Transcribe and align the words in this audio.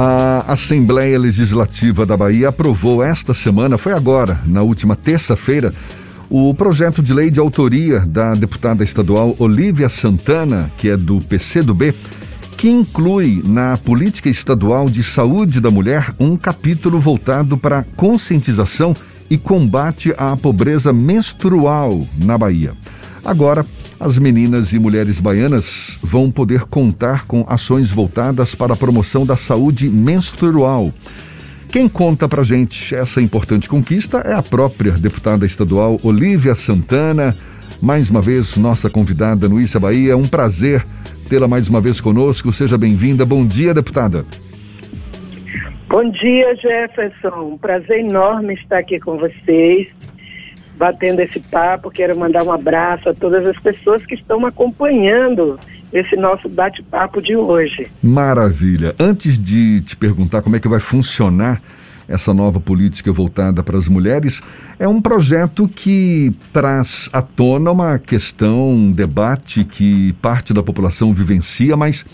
A 0.00 0.52
Assembleia 0.52 1.18
Legislativa 1.18 2.06
da 2.06 2.16
Bahia 2.16 2.50
aprovou 2.50 3.02
esta 3.02 3.34
semana, 3.34 3.76
foi 3.76 3.92
agora, 3.92 4.40
na 4.46 4.62
última 4.62 4.94
terça-feira, 4.94 5.74
o 6.30 6.54
projeto 6.54 7.02
de 7.02 7.12
lei 7.12 7.32
de 7.32 7.40
autoria 7.40 8.06
da 8.06 8.32
deputada 8.34 8.84
estadual 8.84 9.34
Olívia 9.40 9.88
Santana, 9.88 10.70
que 10.78 10.88
é 10.88 10.96
do 10.96 11.18
PCdoB, 11.18 11.92
que 12.56 12.68
inclui 12.68 13.42
na 13.44 13.76
política 13.76 14.28
estadual 14.28 14.88
de 14.88 15.02
saúde 15.02 15.60
da 15.60 15.68
mulher 15.68 16.14
um 16.20 16.36
capítulo 16.36 17.00
voltado 17.00 17.58
para 17.58 17.84
conscientização 17.96 18.94
e 19.28 19.36
combate 19.36 20.14
à 20.16 20.36
pobreza 20.36 20.92
menstrual 20.92 22.06
na 22.24 22.38
Bahia. 22.38 22.72
Agora, 23.24 23.66
as 24.00 24.16
meninas 24.16 24.72
e 24.72 24.78
mulheres 24.78 25.18
baianas 25.18 25.98
vão 26.02 26.30
poder 26.30 26.60
contar 26.62 27.26
com 27.26 27.44
ações 27.48 27.90
voltadas 27.90 28.54
para 28.54 28.74
a 28.74 28.76
promoção 28.76 29.26
da 29.26 29.36
saúde 29.36 29.88
menstrual. 29.88 30.92
Quem 31.70 31.88
conta 31.88 32.28
pra 32.28 32.42
gente 32.42 32.94
essa 32.94 33.20
importante 33.20 33.68
conquista 33.68 34.18
é 34.18 34.34
a 34.34 34.42
própria 34.42 34.92
deputada 34.92 35.44
estadual 35.44 35.98
Olívia 36.02 36.54
Santana. 36.54 37.36
Mais 37.82 38.08
uma 38.08 38.20
vez, 38.20 38.56
nossa 38.56 38.88
convidada 38.88 39.48
no 39.48 39.60
Issa 39.60 39.78
Bahia. 39.80 40.16
Um 40.16 40.26
prazer 40.26 40.82
tê-la 41.28 41.48
mais 41.48 41.68
uma 41.68 41.80
vez 41.80 42.00
conosco. 42.00 42.52
Seja 42.52 42.78
bem-vinda. 42.78 43.26
Bom 43.26 43.44
dia, 43.44 43.74
deputada. 43.74 44.24
Bom 45.88 46.10
dia, 46.10 46.54
Jefferson. 46.56 47.58
Prazer 47.60 48.00
enorme 48.00 48.54
estar 48.54 48.78
aqui 48.78 49.00
com 49.00 49.18
vocês 49.18 49.97
batendo 50.78 51.20
esse 51.20 51.40
papo. 51.40 51.90
Quero 51.90 52.16
mandar 52.18 52.44
um 52.44 52.52
abraço 52.52 53.08
a 53.08 53.14
todas 53.14 53.46
as 53.46 53.58
pessoas 53.58 54.04
que 54.06 54.14
estão 54.14 54.46
acompanhando 54.46 55.58
esse 55.92 56.16
nosso 56.16 56.48
bate-papo 56.48 57.20
de 57.20 57.34
hoje. 57.34 57.90
Maravilha. 58.02 58.94
Antes 58.98 59.38
de 59.38 59.80
te 59.80 59.96
perguntar 59.96 60.42
como 60.42 60.56
é 60.56 60.60
que 60.60 60.68
vai 60.68 60.80
funcionar 60.80 61.60
essa 62.06 62.32
nova 62.32 62.58
política 62.58 63.12
voltada 63.12 63.62
para 63.62 63.76
as 63.76 63.86
mulheres, 63.86 64.40
é 64.78 64.88
um 64.88 65.00
projeto 65.00 65.68
que 65.68 66.32
traz 66.52 67.10
à 67.12 67.20
tona 67.20 67.70
uma 67.70 67.98
questão, 67.98 68.70
um 68.70 68.90
debate 68.90 69.62
que 69.62 70.14
parte 70.22 70.54
da 70.54 70.62
população 70.62 71.12
vivencia, 71.12 71.76
mas 71.76 72.06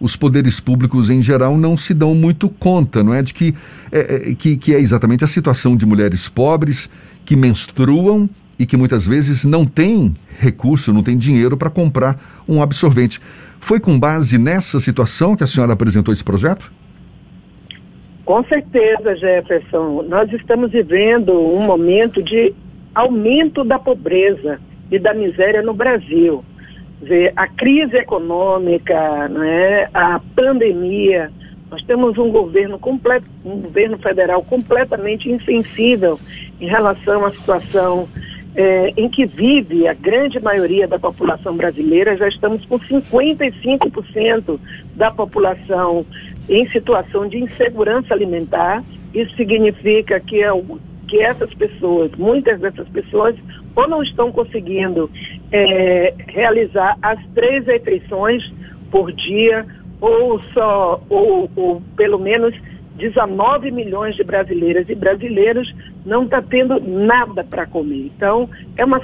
os 0.00 0.16
poderes 0.16 0.60
públicos 0.60 1.10
em 1.10 1.20
geral 1.20 1.56
não 1.56 1.76
se 1.76 1.92
dão 1.92 2.14
muito 2.14 2.48
conta, 2.48 3.02
não 3.02 3.12
é? 3.12 3.22
De 3.22 3.34
que 3.34 3.54
é, 3.90 4.30
é 4.30 4.34
que, 4.34 4.56
que 4.56 4.74
é 4.74 4.80
exatamente 4.80 5.24
a 5.24 5.26
situação 5.26 5.76
de 5.76 5.84
mulheres 5.84 6.28
pobres 6.28 6.88
que 7.24 7.34
menstruam 7.34 8.28
e 8.58 8.66
que 8.66 8.76
muitas 8.76 9.06
vezes 9.06 9.44
não 9.44 9.64
têm 9.64 10.14
recurso, 10.38 10.92
não 10.92 11.02
têm 11.02 11.16
dinheiro 11.16 11.56
para 11.56 11.70
comprar 11.70 12.18
um 12.48 12.60
absorvente. 12.60 13.20
Foi 13.60 13.78
com 13.78 13.98
base 13.98 14.38
nessa 14.38 14.80
situação 14.80 15.36
que 15.36 15.44
a 15.44 15.46
senhora 15.46 15.72
apresentou 15.72 16.12
esse 16.12 16.24
projeto? 16.24 16.72
Com 18.24 18.44
certeza, 18.44 19.16
Jefferson. 19.16 20.02
Nós 20.08 20.30
estamos 20.32 20.72
vivendo 20.72 21.32
um 21.32 21.64
momento 21.64 22.22
de 22.22 22.52
aumento 22.94 23.64
da 23.64 23.78
pobreza 23.78 24.60
e 24.90 24.98
da 24.98 25.14
miséria 25.14 25.62
no 25.62 25.72
Brasil. 25.72 26.44
A 27.36 27.46
crise 27.46 27.96
econômica, 27.96 29.28
né, 29.28 29.88
a 29.94 30.20
pandemia, 30.34 31.30
nós 31.70 31.82
temos 31.82 32.18
um 32.18 32.30
governo 32.30 32.78
completo, 32.78 33.28
um 33.44 33.60
governo 33.60 33.98
federal 33.98 34.42
completamente 34.42 35.30
insensível 35.30 36.18
em 36.60 36.66
relação 36.66 37.24
à 37.24 37.30
situação 37.30 38.08
é, 38.54 38.92
em 38.96 39.08
que 39.08 39.26
vive 39.26 39.86
a 39.86 39.94
grande 39.94 40.40
maioria 40.40 40.88
da 40.88 40.98
população 40.98 41.56
brasileira. 41.56 42.16
Já 42.16 42.28
estamos 42.28 42.64
com 42.66 42.78
55% 42.78 44.58
da 44.96 45.10
população 45.10 46.04
em 46.48 46.68
situação 46.70 47.28
de 47.28 47.38
insegurança 47.38 48.14
alimentar. 48.14 48.82
Isso 49.14 49.36
significa 49.36 50.18
que, 50.18 50.42
é, 50.42 50.48
que 51.06 51.20
essas 51.20 51.52
pessoas, 51.54 52.10
muitas 52.16 52.58
dessas 52.60 52.88
pessoas, 52.88 53.36
ou 53.76 53.86
não 53.86 54.02
estão 54.02 54.32
conseguindo 54.32 55.08
é, 55.52 56.14
realizar 56.26 56.96
as 57.02 57.18
três 57.34 57.66
refeições 57.66 58.52
por 58.90 59.12
dia 59.12 59.66
ou 60.00 60.40
só, 60.54 61.00
ou, 61.08 61.50
ou 61.56 61.82
pelo 61.96 62.18
menos 62.18 62.54
19 62.96 63.70
milhões 63.70 64.16
de 64.16 64.24
brasileiras 64.24 64.88
e 64.88 64.94
brasileiros 64.94 65.72
não 66.04 66.24
está 66.24 66.42
tendo 66.42 66.80
nada 66.80 67.44
para 67.44 67.66
comer. 67.66 68.10
Então, 68.16 68.48
é 68.76 68.84
uma, 68.84 69.00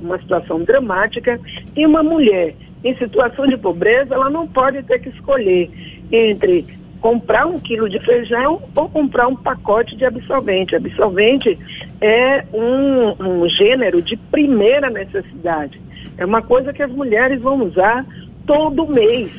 uma 0.00 0.18
situação 0.18 0.62
dramática 0.62 1.40
e 1.76 1.86
uma 1.86 2.02
mulher 2.02 2.54
em 2.84 2.96
situação 2.96 3.46
de 3.46 3.56
pobreza, 3.56 4.14
ela 4.14 4.30
não 4.30 4.46
pode 4.46 4.82
ter 4.84 5.00
que 5.00 5.08
escolher 5.08 5.70
entre 6.12 6.64
comprar 7.00 7.46
um 7.46 7.58
quilo 7.58 7.88
de 7.88 7.98
feijão 8.00 8.62
ou 8.74 8.88
comprar 8.88 9.26
um 9.26 9.36
pacote 9.36 9.96
de 9.96 10.04
absorvente. 10.04 10.76
Absorvente 10.76 11.58
é 12.00 12.44
um, 12.52 13.42
um 13.42 13.48
gênero 13.48 14.00
de 14.00 14.16
primeira 14.16 14.88
necessidade. 14.88 15.80
É 16.18 16.24
uma 16.24 16.42
coisa 16.42 16.72
que 16.72 16.82
as 16.82 16.90
mulheres 16.90 17.40
vão 17.40 17.62
usar 17.62 18.06
todo 18.46 18.86
mês. 18.86 19.30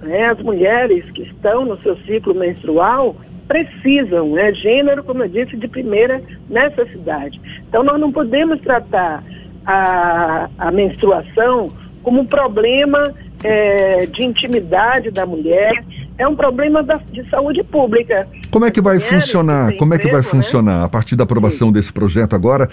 Né? 0.00 0.24
As 0.24 0.38
mulheres 0.42 1.10
que 1.12 1.22
estão 1.22 1.64
no 1.64 1.80
seu 1.82 1.96
ciclo 1.98 2.34
menstrual 2.34 3.16
precisam, 3.48 4.30
né? 4.30 4.52
gênero, 4.54 5.02
como 5.02 5.24
eu 5.24 5.28
disse, 5.28 5.56
de 5.56 5.66
primeira 5.66 6.22
necessidade. 6.48 7.40
Então 7.68 7.82
nós 7.82 7.98
não 7.98 8.12
podemos 8.12 8.60
tratar 8.60 9.24
a, 9.66 10.48
a 10.58 10.70
menstruação 10.70 11.68
como 12.02 12.20
um 12.20 12.26
problema 12.26 13.12
é, 13.44 14.06
de 14.06 14.22
intimidade 14.22 15.10
da 15.10 15.26
mulher, 15.26 15.84
é 16.18 16.26
um 16.26 16.36
problema 16.36 16.82
da, 16.82 16.96
de 17.10 17.28
saúde 17.28 17.62
pública. 17.62 18.26
Como 18.50 18.64
é 18.64 18.70
que 18.70 18.80
vai 18.80 18.98
funcionar? 19.00 19.76
Como 19.76 19.94
é 19.94 19.98
que 19.98 20.08
vai 20.08 20.20
né? 20.20 20.26
funcionar 20.26 20.84
a 20.84 20.88
partir 20.88 21.16
da 21.16 21.24
aprovação 21.24 21.68
Sim. 21.68 21.72
desse 21.72 21.92
projeto 21.92 22.34
agora? 22.34 22.68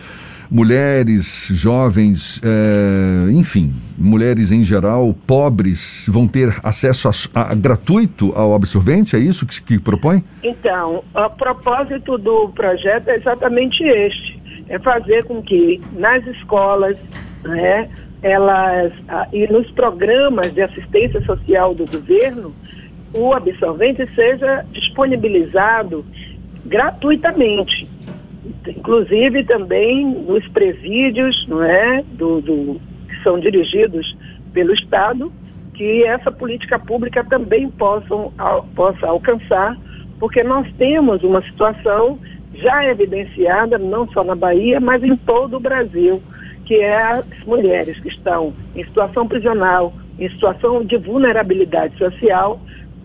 mulheres, 0.49 1.49
jovens, 1.51 2.41
é, 2.43 3.31
enfim, 3.31 3.69
mulheres 3.97 4.51
em 4.51 4.63
geral, 4.63 5.13
pobres, 5.27 6.07
vão 6.11 6.27
ter 6.27 6.55
acesso 6.63 7.07
a, 7.07 7.41
a, 7.41 7.53
gratuito 7.53 8.31
ao 8.35 8.53
absorvente? 8.53 9.15
É 9.15 9.19
isso 9.19 9.45
que, 9.45 9.61
que 9.61 9.79
propõe? 9.79 10.23
Então, 10.43 11.03
o 11.13 11.29
propósito 11.31 12.17
do 12.17 12.49
projeto 12.49 13.09
é 13.09 13.15
exatamente 13.15 13.83
este: 13.83 14.39
é 14.69 14.79
fazer 14.79 15.25
com 15.25 15.41
que 15.41 15.81
nas 15.93 16.25
escolas, 16.27 16.97
né, 17.43 17.89
elas 18.21 18.93
e 19.31 19.47
nos 19.47 19.69
programas 19.71 20.53
de 20.53 20.61
assistência 20.61 21.21
social 21.25 21.75
do 21.75 21.85
governo, 21.85 22.53
o 23.13 23.33
absorvente 23.33 24.07
seja 24.13 24.65
disponibilizado 24.71 26.05
gratuitamente. 26.65 27.87
Inclusive 28.67 29.43
também 29.45 30.05
nos 30.05 30.47
presídios, 30.49 31.47
não 31.47 31.63
é, 31.63 32.03
do, 32.13 32.41
do, 32.41 32.81
que 33.07 33.23
são 33.23 33.39
dirigidos 33.39 34.15
pelo 34.53 34.73
Estado, 34.73 35.31
que 35.73 36.03
essa 36.03 36.31
política 36.31 36.79
pública 36.79 37.23
também 37.23 37.69
possam, 37.69 38.33
possa 38.75 39.07
alcançar, 39.07 39.77
porque 40.19 40.43
nós 40.43 40.67
temos 40.77 41.23
uma 41.23 41.41
situação 41.43 42.19
já 42.55 42.85
evidenciada, 42.85 43.77
não 43.77 44.07
só 44.11 44.23
na 44.23 44.35
Bahia, 44.35 44.79
mas 44.79 45.03
em 45.03 45.15
todo 45.15 45.57
o 45.57 45.59
Brasil, 45.59 46.21
que 46.65 46.75
é 46.75 47.01
as 47.01 47.25
mulheres 47.45 47.99
que 47.99 48.09
estão 48.09 48.53
em 48.75 48.83
situação 48.83 49.27
prisional, 49.27 49.93
em 50.19 50.29
situação 50.29 50.83
de 50.83 50.97
vulnerabilidade 50.97 51.95
social, 51.97 52.59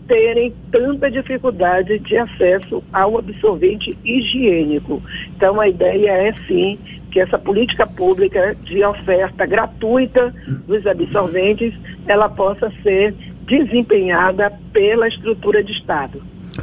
terem 0.07 0.53
tanta 0.71 1.11
dificuldade 1.11 1.99
de 1.99 2.17
acesso 2.17 2.83
ao 2.93 3.19
absorvente 3.19 3.97
higiênico. 4.05 5.03
Então, 5.37 5.61
a 5.61 5.69
ideia 5.69 6.11
é 6.11 6.33
sim 6.47 6.79
que 7.11 7.21
essa 7.21 7.39
política 7.39 7.87
pública 7.87 8.57
de 8.65 8.83
oferta 8.85 9.45
gratuita 9.45 10.35
dos 10.67 10.87
absorventes 10.87 11.75
ela 12.07 12.29
possa 12.29 12.73
ser 12.83 13.15
desempenhada 13.47 14.51
pela 14.73 15.07
estrutura 15.07 15.63
de 15.63 15.73
Estado. 15.73 16.23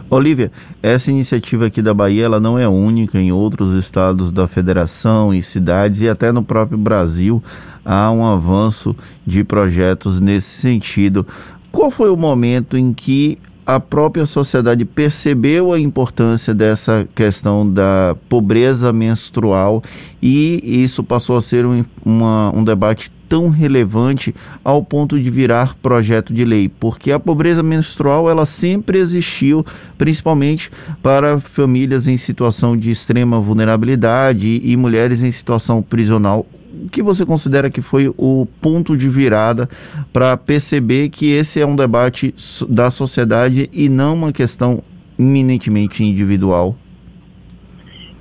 Olivia, 0.09 0.51
essa 0.81 1.09
iniciativa 1.09 1.67
aqui 1.67 1.81
da 1.81 1.93
Bahia 1.93 2.25
ela 2.25 2.39
não 2.39 2.57
é 2.57 2.67
única 2.67 3.19
em 3.19 3.31
outros 3.31 3.73
estados 3.73 4.31
da 4.31 4.47
federação 4.47 5.33
e 5.33 5.41
cidades 5.41 6.01
e 6.01 6.09
até 6.09 6.31
no 6.31 6.43
próprio 6.43 6.77
Brasil 6.77 7.43
há 7.83 8.11
um 8.11 8.25
avanço 8.25 8.95
de 9.25 9.43
projetos 9.43 10.19
nesse 10.19 10.49
sentido. 10.49 11.25
Qual 11.71 11.91
foi 11.91 12.09
o 12.09 12.17
momento 12.17 12.77
em 12.77 12.93
que 12.93 13.37
a 13.65 13.79
própria 13.79 14.25
sociedade 14.25 14.83
percebeu 14.83 15.71
a 15.71 15.79
importância 15.79 16.55
dessa 16.55 17.07
questão 17.13 17.71
da 17.71 18.15
pobreza 18.27 18.91
menstrual 18.91 19.83
e 20.19 20.59
isso 20.83 21.03
passou 21.03 21.37
a 21.37 21.41
ser 21.41 21.67
um, 21.67 21.85
uma, 22.03 22.51
um 22.55 22.63
debate 22.63 23.11
tão 23.29 23.49
relevante 23.49 24.33
ao 24.63 24.83
ponto 24.83 25.21
de 25.21 25.29
virar 25.29 25.75
projeto 25.75 26.33
de 26.33 26.43
lei, 26.43 26.67
porque 26.67 27.11
a 27.11 27.19
pobreza 27.19 27.61
menstrual 27.61 28.27
ela 28.27 28.43
sempre 28.43 28.97
existiu, 28.97 29.63
principalmente 29.99 30.71
para 31.03 31.39
famílias 31.39 32.07
em 32.07 32.17
situação 32.17 32.75
de 32.75 32.89
extrema 32.89 33.39
vulnerabilidade 33.39 34.61
e 34.63 34.75
mulheres 34.75 35.21
em 35.21 35.29
situação 35.29 35.79
prisional 35.83 36.43
o 36.85 36.89
que 36.89 37.01
você 37.01 37.25
considera 37.25 37.69
que 37.69 37.81
foi 37.81 38.07
o 38.17 38.47
ponto 38.61 38.97
de 38.97 39.09
virada 39.09 39.69
para 40.13 40.35
perceber 40.37 41.09
que 41.09 41.31
esse 41.31 41.59
é 41.59 41.65
um 41.65 41.75
debate 41.75 42.33
da 42.67 42.89
sociedade 42.89 43.69
e 43.73 43.89
não 43.89 44.15
uma 44.15 44.31
questão 44.31 44.81
eminentemente 45.17 46.03
individual? 46.03 46.75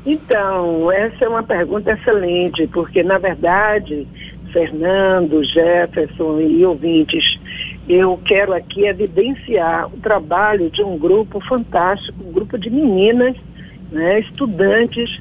Então, 0.04 0.90
essa 0.90 1.24
é 1.24 1.28
uma 1.28 1.42
pergunta 1.42 1.92
excelente, 1.92 2.66
porque, 2.68 3.02
na 3.02 3.18
verdade, 3.18 4.06
Fernando, 4.52 5.44
Jefferson 5.44 6.40
e 6.40 6.64
ouvintes, 6.64 7.38
eu 7.88 8.18
quero 8.24 8.54
aqui 8.54 8.86
evidenciar 8.86 9.86
o 9.86 9.98
trabalho 9.98 10.70
de 10.70 10.82
um 10.82 10.98
grupo 10.98 11.40
fantástico, 11.46 12.24
um 12.26 12.32
grupo 12.32 12.58
de 12.58 12.70
meninas, 12.70 13.36
né, 13.92 14.20
estudantes, 14.20 15.18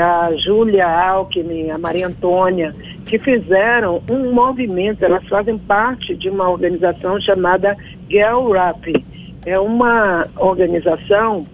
a 0.00 0.34
Júlia 0.36 0.86
Alckmin, 0.86 1.70
a 1.70 1.78
Maria 1.78 2.08
Antônia, 2.08 2.74
que 3.06 3.18
fizeram 3.18 4.02
um 4.10 4.32
movimento, 4.32 5.04
elas 5.04 5.26
fazem 5.28 5.58
parte 5.58 6.14
de 6.14 6.28
uma 6.28 6.48
organização 6.50 7.20
chamada 7.20 7.76
Girl 8.08 8.50
Rap. 8.50 9.04
É 9.46 9.58
uma 9.58 10.26
organização 10.36 11.44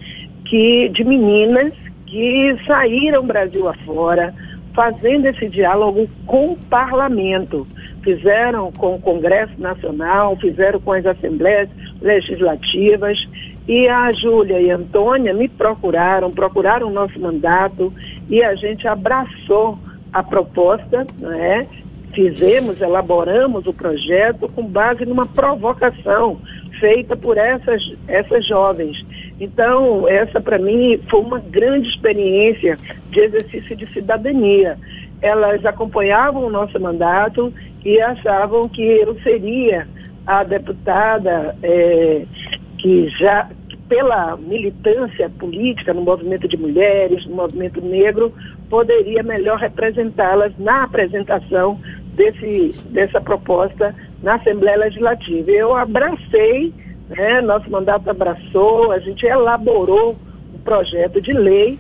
que 0.45 0.89
de 0.89 1.05
meninas 1.05 1.73
que 2.07 2.57
saíram 2.67 3.27
Brasil 3.27 3.69
afora, 3.69 4.35
fazendo 4.75 5.27
esse 5.27 5.49
diálogo 5.49 6.09
com 6.27 6.45
o 6.47 6.57
parlamento. 6.69 7.67
Fizeram 8.03 8.73
com 8.79 8.95
o 8.95 9.01
Congresso 9.01 9.53
Nacional, 9.59 10.37
fizeram 10.37 10.81
com 10.81 10.93
as 10.93 11.05
assembleias 11.05 11.69
legislativas. 12.01 13.19
E 13.69 13.89
a 13.89 14.11
Júlia 14.11 14.61
e 14.61 14.71
a 14.71 14.77
Antônia 14.77 15.33
me 15.33 15.49
procuraram, 15.49 16.31
procuraram 16.31 16.89
o 16.89 16.93
nosso 16.93 17.21
mandato 17.21 17.93
e 18.29 18.43
a 18.43 18.55
gente 18.55 18.89
abraçou 18.89 19.75
a 20.13 20.23
proposta, 20.23 21.07
não 21.21 21.33
é? 21.33 21.67
Fizemos, 22.13 22.81
elaboramos 22.81 23.67
o 23.67 23.73
projeto 23.73 24.53
com 24.53 24.67
base 24.67 25.05
numa 25.07 25.27
provocação 25.27 26.41
feita 26.81 27.17
por 27.17 27.39
essas, 27.39 27.83
essas 28.09 28.45
jovens. 28.47 29.05
Então, 29.39 30.09
essa 30.09 30.41
para 30.41 30.59
mim 30.59 30.99
foi 31.09 31.21
uma 31.21 31.39
grande 31.39 31.89
experiência 31.89 32.77
de 33.11 33.21
exercício 33.21 33.77
de 33.77 33.87
cidadania. 33.93 34.77
Elas 35.23 35.65
acompanhavam 35.65 36.45
o 36.45 36.51
nosso 36.51 36.81
mandato 36.81 37.53
e 37.85 38.01
achavam 38.01 38.69
que 38.69 38.83
eu 38.83 39.15
seria 39.23 39.87
a 40.27 40.43
deputada 40.43 41.57
é, 41.63 42.25
que 42.81 43.09
já 43.11 43.49
pela 43.89 44.37
militância 44.37 45.29
política 45.29 45.93
no 45.93 46.03
movimento 46.03 46.47
de 46.47 46.57
mulheres, 46.57 47.27
no 47.27 47.35
movimento 47.35 47.81
negro, 47.81 48.33
poderia 48.69 49.23
melhor 49.23 49.59
representá-las 49.59 50.53
na 50.59 50.85
apresentação 50.85 51.81
desse, 52.15 52.73
dessa 52.91 53.21
proposta 53.21 53.95
na 54.23 54.37
Assembleia 54.37 54.79
Legislativa. 54.79 55.51
Eu 55.51 55.75
abracei 55.75 56.73
né? 57.11 57.41
Nosso 57.41 57.69
mandato 57.69 58.09
abraçou, 58.09 58.93
a 58.93 59.01
gente 59.01 59.27
elaborou 59.27 60.17
um 60.55 60.59
projeto 60.59 61.21
de 61.21 61.33
lei 61.33 61.79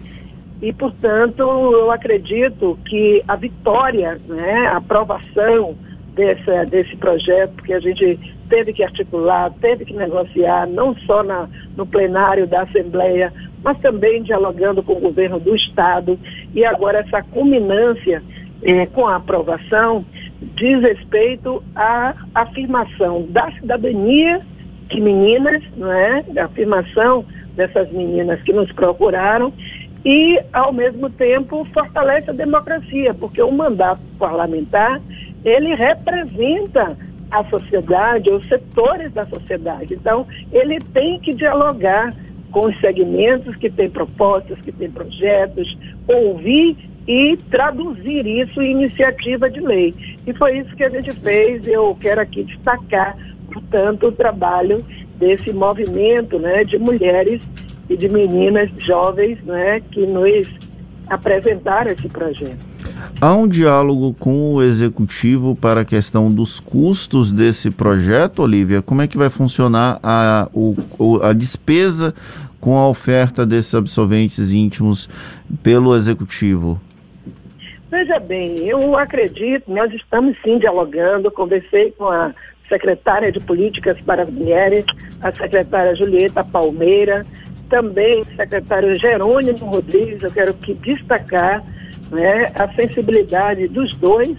e, 0.60 0.72
portanto, 0.72 1.40
eu 1.40 1.90
acredito 1.90 2.76
que 2.84 3.22
a 3.26 3.36
vitória, 3.36 4.20
né, 4.26 4.66
a 4.66 4.78
aprovação 4.78 5.76
desse, 6.14 6.66
desse 6.66 6.96
projeto, 6.96 7.62
que 7.62 7.72
a 7.72 7.80
gente 7.80 8.18
teve 8.50 8.74
que 8.74 8.82
articular, 8.82 9.50
teve 9.60 9.86
que 9.86 9.94
negociar, 9.94 10.66
não 10.66 10.94
só 11.06 11.22
na, 11.22 11.48
no 11.76 11.86
plenário 11.86 12.46
da 12.46 12.62
Assembleia, 12.62 13.32
mas 13.62 13.78
também 13.78 14.22
dialogando 14.22 14.82
com 14.82 14.94
o 14.94 15.00
governo 15.00 15.40
do 15.40 15.56
Estado, 15.56 16.18
e 16.54 16.64
agora 16.64 16.98
essa 16.98 17.22
culminância 17.22 18.22
eh, 18.62 18.86
com 18.86 19.06
a 19.06 19.16
aprovação 19.16 20.04
diz 20.56 20.82
respeito 20.82 21.62
à 21.74 22.14
afirmação 22.34 23.26
da 23.28 23.50
cidadania 23.52 24.40
de 24.88 25.00
meninas, 25.00 25.62
não 25.76 25.92
é? 25.92 26.22
Da 26.22 26.46
afirmação 26.46 27.24
dessas 27.54 27.90
meninas 27.92 28.42
que 28.42 28.52
nos 28.52 28.70
procuraram 28.72 29.52
e, 30.04 30.40
ao 30.52 30.72
mesmo 30.72 31.10
tempo, 31.10 31.66
fortalece 31.72 32.30
a 32.30 32.32
democracia, 32.32 33.14
porque 33.14 33.42
o 33.42 33.52
mandato 33.52 34.00
parlamentar, 34.18 35.00
ele 35.44 35.74
representa 35.74 36.88
a 37.30 37.44
sociedade, 37.44 38.32
os 38.32 38.46
setores 38.46 39.10
da 39.12 39.24
sociedade. 39.24 39.94
Então, 39.94 40.26
ele 40.52 40.78
tem 40.78 41.18
que 41.20 41.30
dialogar 41.30 42.10
com 42.50 42.66
os 42.66 42.80
segmentos 42.80 43.54
que 43.56 43.70
têm 43.70 43.88
propostas, 43.88 44.58
que 44.60 44.72
têm 44.72 44.90
projetos, 44.90 45.78
ouvir 46.08 46.76
e 47.06 47.36
traduzir 47.50 48.26
isso 48.26 48.60
em 48.60 48.72
iniciativa 48.72 49.48
de 49.48 49.60
lei. 49.60 49.94
E 50.26 50.32
foi 50.34 50.58
isso 50.58 50.74
que 50.74 50.84
a 50.84 50.90
gente 50.90 51.12
fez. 51.20 51.66
Eu 51.66 51.96
quero 52.00 52.20
aqui 52.20 52.42
destacar 52.42 53.16
portanto, 53.50 54.06
o 54.06 54.12
trabalho 54.12 54.78
desse 55.16 55.52
movimento 55.52 56.38
né, 56.38 56.64
de 56.64 56.78
mulheres 56.78 57.42
e 57.88 57.96
de 57.96 58.08
meninas 58.08 58.70
jovens 58.78 59.42
né, 59.44 59.80
que 59.90 60.06
nos 60.06 60.48
apresentaram 61.08 61.90
esse 61.90 62.08
projeto. 62.08 62.69
Há 63.20 63.34
um 63.34 63.46
diálogo 63.46 64.14
com 64.14 64.54
o 64.54 64.62
executivo 64.62 65.54
para 65.54 65.82
a 65.82 65.84
questão 65.84 66.32
dos 66.32 66.58
custos 66.58 67.30
desse 67.30 67.70
projeto, 67.70 68.42
Olivia? 68.42 68.82
Como 68.82 69.02
é 69.02 69.06
que 69.06 69.18
vai 69.18 69.28
funcionar 69.28 69.98
a, 70.02 70.48
o, 70.52 70.74
a 71.22 71.32
despesa 71.32 72.14
com 72.60 72.76
a 72.76 72.88
oferta 72.88 73.46
desses 73.46 73.74
absolventes 73.74 74.52
íntimos 74.52 75.08
pelo 75.62 75.96
executivo? 75.96 76.80
Veja 77.90 78.20
bem, 78.20 78.68
eu 78.68 78.96
acredito, 78.96 79.70
nós 79.72 79.92
estamos 79.92 80.36
sim 80.44 80.58
dialogando, 80.58 81.30
conversei 81.30 81.90
com 81.92 82.08
a 82.08 82.32
secretária 82.68 83.32
de 83.32 83.40
Políticas 83.40 84.00
para 84.02 84.22
as 84.22 84.30
Mulheres, 84.30 84.84
a 85.20 85.32
secretária 85.32 85.96
Julieta 85.96 86.44
Palmeira, 86.44 87.26
também 87.68 88.20
o 88.20 88.36
secretário 88.36 88.96
Jerônimo 88.96 89.66
Rodrigues, 89.66 90.22
eu 90.22 90.30
quero 90.30 90.54
que 90.54 90.74
destacar 90.74 91.64
né, 92.10 92.52
a 92.54 92.68
sensibilidade 92.74 93.68
dos 93.68 93.94
dois, 93.94 94.36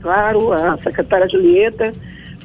claro, 0.00 0.52
a 0.52 0.76
secretária 0.78 1.28
Julieta, 1.28 1.92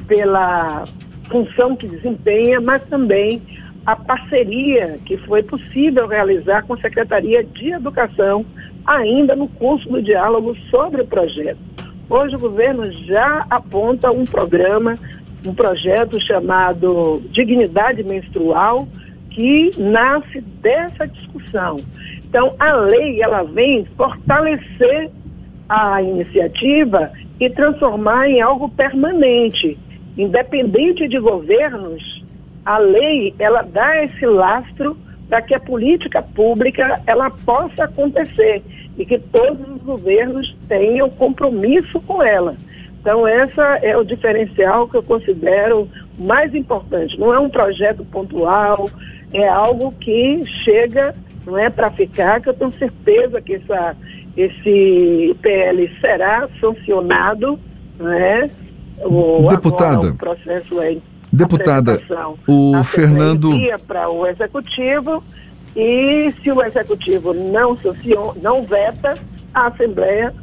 pela 0.08 0.86
função 1.30 1.76
que 1.76 1.88
desempenha, 1.88 2.62
mas 2.62 2.82
também 2.84 3.42
a 3.86 3.96
parceria 3.96 5.00
que 5.06 5.18
foi 5.18 5.44
possível 5.44 6.08
realizar 6.08 6.64
com 6.64 6.74
a 6.74 6.78
Secretaria 6.78 7.44
de 7.44 7.72
Educação, 7.72 8.46
ainda 8.86 9.36
no 9.36 9.48
curso 9.48 9.90
do 9.90 10.02
diálogo 10.02 10.56
sobre 10.70 11.02
o 11.02 11.08
projeto. 11.08 11.60
Hoje 12.10 12.36
o 12.36 12.40
governo 12.40 12.90
já 13.06 13.46
aponta 13.50 14.12
um 14.12 14.24
programa 14.24 14.98
um 15.46 15.54
projeto 15.54 16.20
chamado 16.22 17.22
Dignidade 17.32 18.04
Menstrual, 18.04 18.88
que 19.30 19.72
nasce 19.78 20.42
dessa 20.42 21.08
discussão. 21.08 21.80
Então, 22.30 22.54
a 22.60 22.74
lei, 22.74 23.22
ela 23.22 23.44
vem 23.44 23.86
fortalecer 23.96 25.10
a 25.70 26.02
iniciativa 26.02 27.12
e 27.40 27.50
transformar 27.50 28.30
em 28.30 28.42
algo 28.42 28.70
permanente. 28.70 29.78
Independente 30.18 31.08
de 31.08 31.20
governos, 31.20 32.24
a 32.66 32.78
lei, 32.78 33.34
ela 33.40 33.62
dá 33.62 34.04
esse 34.04 34.26
lastro 34.26 34.98
para 35.30 35.42
que 35.42 35.54
a 35.54 35.60
política 35.60 36.22
pública, 36.22 37.02
ela 37.06 37.30
possa 37.30 37.84
acontecer 37.84 38.62
e 38.98 39.06
que 39.06 39.20
todos 39.20 39.68
os 39.70 39.82
governos 39.84 40.56
tenham 40.68 41.10
compromisso 41.10 42.02
com 42.02 42.24
ela. 42.24 42.56
Então, 43.00 43.28
essa 43.28 43.78
é 43.82 43.96
o 43.96 44.04
diferencial 44.04 44.88
que 44.88 44.98
eu 44.98 45.04
considero 45.04 45.88
mais 46.18 46.54
importante. 46.54 47.18
Não 47.20 47.34
é 47.34 47.40
um 47.40 47.50
projeto 47.50 48.04
pontual, 48.06 48.90
é 49.34 49.48
algo 49.48 49.94
que 49.94 50.44
chega, 50.64 51.14
não 51.48 51.58
é 51.58 51.70
para 51.70 51.90
ficar, 51.92 52.42
que 52.42 52.50
eu 52.50 52.54
tenho 52.54 52.74
certeza 52.78 53.42
que 53.42 53.56
essa, 53.56 53.96
esse 54.36 55.36
PL 55.42 55.90
será 56.02 56.48
sancionado, 56.60 57.58
não 57.98 58.12
é? 58.12 58.50
O, 59.00 59.48
Deputada. 59.48 59.94
Agora, 59.94 60.12
o 60.12 60.18
processo 60.18 60.82
é 60.82 60.98
Deputada, 61.32 62.00
o 62.48 62.84
Fernando 62.84 63.50
para 63.88 64.10
o 64.10 64.28
executivo 64.28 65.24
e 65.76 66.34
se 66.44 66.52
o 66.52 66.62
executivo 66.64 67.34
não 67.34 67.78
sanciona, 67.78 68.34
não 68.42 68.64
veta, 68.64 69.14
a 69.54 69.68
Assembleia 69.68 70.34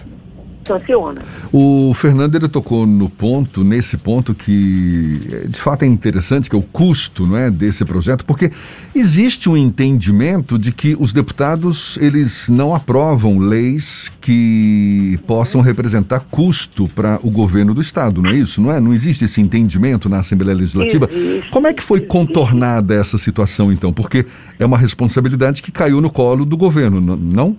sanciona. 0.66 1.20
O 1.52 1.92
Fernando 1.94 2.34
ele 2.34 2.48
tocou 2.48 2.86
no 2.86 3.08
ponto, 3.08 3.62
nesse 3.62 3.96
ponto 3.96 4.34
que 4.34 5.20
eh, 5.30 5.46
de 5.48 5.58
fato 5.58 5.82
é 5.82 5.86
interessante, 5.86 6.48
que 6.48 6.56
é 6.56 6.58
o 6.58 6.62
custo 6.62 7.26
não 7.26 7.36
é, 7.36 7.50
desse 7.50 7.84
projeto, 7.84 8.24
porque 8.24 8.50
existe 8.94 9.48
um 9.48 9.56
entendimento 9.56 10.58
de 10.58 10.72
que 10.72 10.96
os 10.98 11.12
deputados 11.12 11.98
eles 12.00 12.48
não 12.48 12.74
aprovam 12.74 13.38
leis 13.38 14.10
que 14.20 15.18
possam 15.26 15.60
representar 15.60 16.20
custo 16.30 16.88
para 16.88 17.18
o 17.22 17.30
governo 17.30 17.74
do 17.74 17.80
Estado, 17.80 18.22
não 18.22 18.30
é 18.30 18.34
isso? 18.34 18.60
Não 18.60 18.72
é? 18.72 18.80
Não 18.80 18.92
existe 18.92 19.24
esse 19.24 19.40
entendimento 19.40 20.08
na 20.08 20.18
Assembleia 20.18 20.56
Legislativa. 20.56 21.08
Existe, 21.10 21.50
Como 21.50 21.66
é 21.66 21.74
que 21.74 21.82
foi 21.82 22.00
contornada 22.00 22.94
essa 22.94 23.18
situação, 23.18 23.72
então? 23.72 23.92
Porque 23.92 24.26
é 24.58 24.64
uma 24.64 24.78
responsabilidade 24.78 25.62
que 25.62 25.70
caiu 25.70 26.00
no 26.00 26.10
colo 26.10 26.44
do 26.44 26.56
governo, 26.56 27.00
não? 27.00 27.56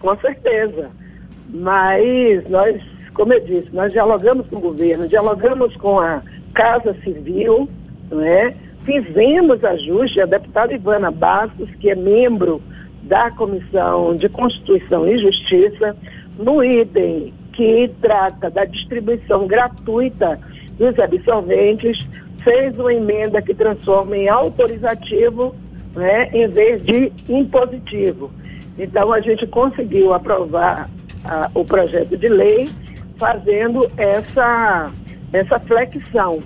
Com 0.00 0.16
certeza. 0.18 0.90
Mas 1.48 2.48
nós, 2.48 2.80
como 3.14 3.32
eu 3.32 3.40
disse, 3.40 3.68
nós 3.72 3.92
dialogamos 3.92 4.46
com 4.48 4.56
o 4.56 4.60
governo, 4.60 5.08
dialogamos 5.08 5.74
com 5.76 5.98
a 5.98 6.22
Casa 6.54 6.94
Civil, 7.02 7.68
não 8.10 8.22
é? 8.22 8.54
fizemos 8.88 9.62
ajuste, 9.62 10.18
a 10.18 10.24
deputada 10.24 10.72
Ivana 10.72 11.10
Bastos, 11.10 11.68
que 11.78 11.90
é 11.90 11.94
membro 11.94 12.62
da 13.02 13.30
Comissão 13.30 14.16
de 14.16 14.30
Constituição 14.30 15.06
e 15.06 15.18
Justiça, 15.18 15.94
no 16.38 16.64
item 16.64 17.34
que 17.52 17.90
trata 18.00 18.48
da 18.48 18.64
distribuição 18.64 19.46
gratuita 19.46 20.40
dos 20.78 20.98
absolventes, 20.98 21.98
fez 22.42 22.78
uma 22.78 22.94
emenda 22.94 23.42
que 23.42 23.52
transforma 23.52 24.16
em 24.16 24.28
autorizativo 24.28 25.54
né, 25.94 26.30
em 26.32 26.48
vez 26.48 26.82
de 26.84 27.12
impositivo. 27.28 28.30
Então, 28.78 29.12
a 29.12 29.20
gente 29.20 29.46
conseguiu 29.48 30.14
aprovar 30.14 30.88
o 31.54 31.64
projeto 31.64 32.16
de 32.16 32.28
lei 32.28 32.68
fazendo 33.16 33.90
essa, 33.96 34.90
essa 35.32 35.58
flexão. 35.60 36.40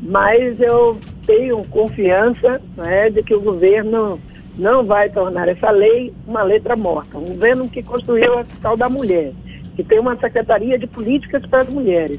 Mas 0.00 0.60
eu 0.60 0.96
tenho 1.26 1.64
confiança 1.64 2.60
né, 2.76 3.10
de 3.10 3.22
que 3.22 3.34
o 3.34 3.40
governo 3.40 4.18
não 4.58 4.84
vai 4.84 5.08
tornar 5.08 5.48
essa 5.48 5.70
lei 5.70 6.12
uma 6.26 6.42
letra 6.42 6.76
morta. 6.76 7.18
Um 7.18 7.26
governo 7.26 7.68
que 7.68 7.82
construiu 7.82 8.38
a 8.38 8.44
tal 8.60 8.76
da 8.76 8.88
mulher, 8.88 9.32
que 9.76 9.82
tem 9.82 9.98
uma 9.98 10.16
secretaria 10.16 10.78
de 10.78 10.86
políticas 10.86 11.44
para 11.46 11.62
as 11.62 11.68
mulheres, 11.68 12.18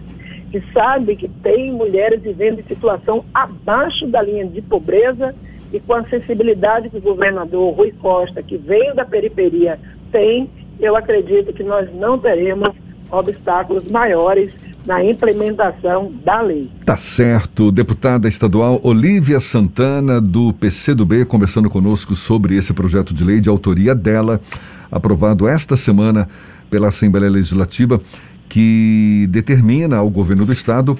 que 0.51 0.62
sabe 0.72 1.15
que 1.15 1.27
tem 1.27 1.72
mulheres 1.72 2.22
vivendo 2.22 2.60
em 2.60 2.63
situação 2.63 3.25
abaixo 3.33 4.07
da 4.07 4.22
linha 4.22 4.45
de 4.45 4.62
pobreza 4.62 5.33
e 5.72 5.79
com 5.79 5.93
a 5.93 6.07
sensibilidade 6.07 6.89
que 6.89 6.98
o 6.98 7.01
governador 7.01 7.74
Rui 7.74 7.91
Costa, 7.93 8.43
que 8.43 8.57
veio 8.57 8.93
da 8.93 9.03
periferia, 9.03 9.79
tem, 10.12 10.50
eu 10.80 10.96
acredito 10.96 11.53
que 11.53 11.63
nós 11.63 11.88
não 11.94 12.18
teremos 12.18 12.75
obstáculos 13.12 13.86
maiores 13.86 14.51
na 14.86 15.03
implementação 15.03 16.12
da 16.25 16.42
lei. 16.42 16.70
Tá 16.86 16.98
certo. 16.98 17.72
Deputada 17.72 18.27
estadual 18.27 18.80
Olívia 18.84 19.39
Santana, 19.39 20.20
do 20.20 20.53
PCdoB, 20.53 21.25
conversando 21.25 21.70
conosco 21.70 22.15
sobre 22.15 22.58
esse 22.58 22.74
projeto 22.74 23.13
de 23.13 23.24
lei 23.24 23.39
de 23.39 23.50
autoria 23.50 23.96
dela, 23.96 24.42
aprovado 24.92 25.48
esta 25.48 25.77
semana 25.77 26.27
pela 26.70 26.89
Assembleia 26.89 27.30
Legislativa, 27.30 28.01
que 28.50 29.27
determina 29.30 29.98
ao 29.98 30.10
governo 30.10 30.46
do 30.46 30.51
estado 30.51 30.98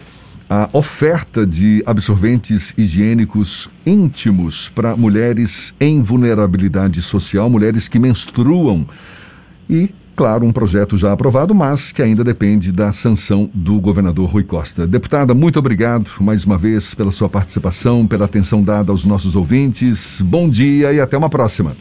a 0.50 0.70
oferta 0.74 1.46
de 1.46 1.82
absorventes 1.86 2.74
higiênicos 2.78 3.70
íntimos 3.86 4.70
para 4.70 4.96
mulheres 4.96 5.74
em 5.80 6.02
vulnerabilidade 6.02 7.02
social, 7.02 7.50
mulheres 7.50 7.88
que 7.88 8.00
menstruam. 8.00 8.86
E, 9.70 9.90
claro, 10.16 10.46
um 10.46 10.52
projeto 10.52 10.98
já 10.98 11.12
aprovado, 11.12 11.56
mas 11.56 11.92
que 11.92 12.02
ainda 12.02 12.24
depende 12.24 12.72
da 12.72 12.92
sanção 12.92 13.50
do 13.54 13.80
governador 13.80 14.30
Rui 14.30 14.44
Costa. 14.44 14.86
Deputada, 14.86 15.34
muito 15.34 15.60
obrigado 15.60 16.10
mais 16.20 16.44
uma 16.46 16.58
vez 16.58 16.94
pela 16.94 17.12
sua 17.12 17.30
participação, 17.30 18.06
pela 18.06 18.26
atenção 18.26 18.62
dada 18.62 18.92
aos 18.92 19.06
nossos 19.06 19.36
ouvintes. 19.36 20.22
Bom 20.22 20.50
dia 20.50 20.94
e 20.94 21.00
até 21.00 21.18
uma 21.18 21.30
próxima. 21.30 21.76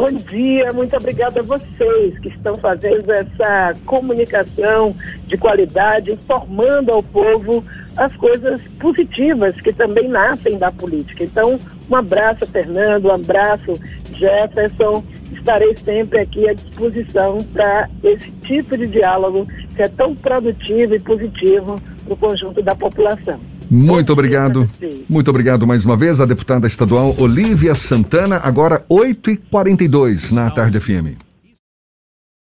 Bom 0.00 0.12
dia, 0.12 0.72
muito 0.72 0.96
obrigada 0.96 1.40
a 1.40 1.42
vocês 1.42 2.18
que 2.20 2.28
estão 2.28 2.54
fazendo 2.56 3.12
essa 3.12 3.74
comunicação 3.84 4.96
de 5.26 5.36
qualidade, 5.36 6.12
informando 6.12 6.90
ao 6.90 7.02
povo 7.02 7.62
as 7.98 8.16
coisas 8.16 8.62
positivas 8.78 9.60
que 9.60 9.74
também 9.74 10.08
nascem 10.08 10.56
da 10.56 10.72
política. 10.72 11.22
Então, 11.22 11.60
um 11.90 11.96
abraço, 11.96 12.46
Fernando, 12.46 13.08
um 13.08 13.12
abraço, 13.12 13.78
Jefferson. 14.14 15.04
Estarei 15.32 15.76
sempre 15.84 16.20
aqui 16.20 16.48
à 16.48 16.54
disposição 16.54 17.38
para 17.52 17.88
esse 18.02 18.30
tipo 18.42 18.76
de 18.76 18.86
diálogo 18.86 19.46
que 19.74 19.82
é 19.82 19.88
tão 19.88 20.14
produtivo 20.14 20.94
e 20.94 21.00
positivo 21.00 21.74
para 22.04 22.14
o 22.14 22.16
conjunto 22.16 22.62
da 22.62 22.74
população. 22.74 23.38
Muito 23.70 24.12
obrigado. 24.12 24.66
Muito 25.08 25.30
obrigado 25.30 25.66
mais 25.66 25.84
uma 25.84 25.96
vez, 25.96 26.20
a 26.20 26.26
deputada 26.26 26.66
estadual 26.66 27.14
Olívia 27.18 27.74
Santana, 27.74 28.40
agora 28.42 28.84
8h42 28.90 30.32
na 30.32 30.50
Tarde 30.50 30.80
FM. 30.80 31.29